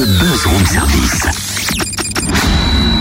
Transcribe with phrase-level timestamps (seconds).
[0.00, 1.26] le Buzz Room Service.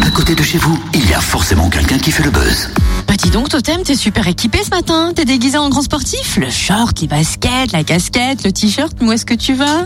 [0.00, 2.68] À côté de chez vous, il y a forcément quelqu'un qui fait le buzz.
[3.08, 5.10] Bah dis donc Totem, t'es super équipé ce matin.
[5.12, 9.26] T'es déguisé en grand sportif Le short, les baskets, la casquette, le t-shirt, où est-ce
[9.26, 9.82] que tu vas?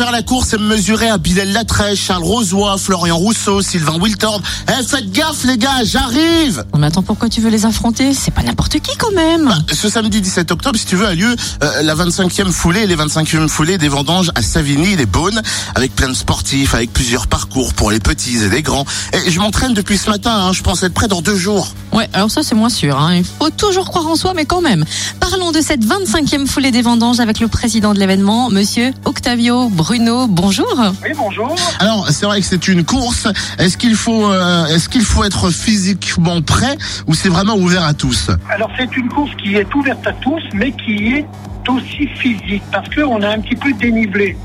[0.00, 4.40] Faire la course et me mesurer à Bilal Latrèche, Charles Rosoy, Florian Rousseau, Sylvain Wiltord.
[4.66, 8.14] Eh, faites gaffe les gars, j'arrive mais attends, pourquoi tu veux les affronter?
[8.14, 11.12] C'est pas n'importe qui quand même Bah, Ce samedi 17 octobre, si tu veux, a
[11.12, 15.42] lieu euh, la 25e foulée, les 25e foulées des vendanges à Savigny, les Beaunes,
[15.74, 18.86] avec plein de sportifs, avec plusieurs parcours pour les petits et les grands.
[19.12, 21.74] Et je m'entraîne depuis ce matin, hein, je pense être prêt dans deux jours.
[21.92, 22.98] Ouais, alors ça c'est moins sûr.
[22.98, 23.16] Hein.
[23.16, 24.86] Il faut toujours croire en soi, mais quand même.
[25.18, 30.28] Parlons de cette 25e foulée des vendanges avec le président de l'événement, monsieur Octavio Bruno.
[30.28, 30.72] Bonjour.
[31.02, 31.52] Oui, bonjour.
[31.80, 33.26] Alors, c'est vrai que c'est une course.
[33.58, 37.92] Est-ce qu'il faut, euh, est-ce qu'il faut être physiquement prêt ou c'est vraiment ouvert à
[37.92, 38.30] tous?
[38.50, 41.26] Alors, c'est une course qui est ouverte à tous, mais qui est
[41.68, 44.36] aussi physique, parce qu'on a un petit peu dénivelé.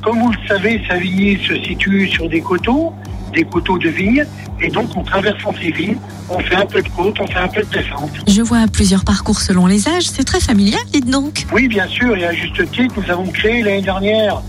[0.00, 2.92] Comme vous le savez, Savigny se situe sur des coteaux,
[3.32, 4.24] des coteaux de vignes,
[4.60, 5.96] et donc on traverse ces vignes,
[6.28, 8.12] on fait un peu de côte, on fait un peu de descente.
[8.28, 10.04] Je vois plusieurs parcours selon les âges.
[10.04, 11.46] C'est très familial, dites donc.
[11.52, 14.40] Oui, bien sûr, et à juste titre, nous avons créé l'année dernière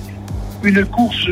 [0.66, 1.27] une course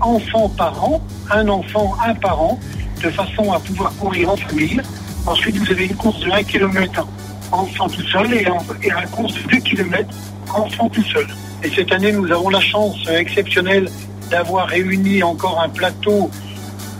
[0.00, 1.00] enfant-parent,
[1.30, 2.58] un enfant, un parent,
[3.02, 4.80] de façon à pouvoir courir en famille.
[5.26, 7.06] Ensuite, vous avez une course de 1 km
[7.52, 10.08] enfant tout seul et, un- et une course de 2 km
[10.54, 11.26] enfant tout seul.
[11.62, 13.88] Et cette année, nous avons la chance exceptionnelle
[14.30, 16.30] d'avoir réuni encore un plateau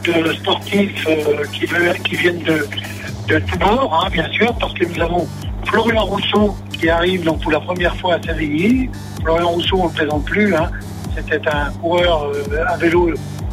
[0.05, 5.27] de sportifs euh, qui, viennent de, tous bords, hein, bien sûr, parce que nous avons
[5.66, 8.89] Florian Rousseau qui arrive donc pour la première fois à Savigny.
[9.22, 10.70] Florian Rousseau, on ne le présente plus, hein.
[11.14, 13.11] C'était un coureur euh, à vélo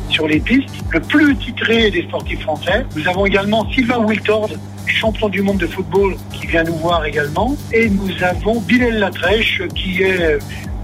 [0.10, 2.86] sur les pistes, le plus titré des sportifs français.
[2.96, 4.50] Nous avons également Sylvain Wiltord,
[4.86, 7.56] champion du monde de football, qui vient nous voir également.
[7.74, 10.38] Et nous avons Bilal Latrèche, qui est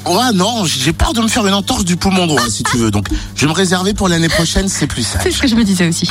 [0.07, 2.91] Ouais, non, j'ai peur de me faire une entorse du poumon droit, si tu veux.
[2.91, 3.07] Donc,
[3.37, 5.21] je vais me réserver pour l'année prochaine, c'est plus sage.
[5.23, 6.11] C'est ce que je me disais aussi.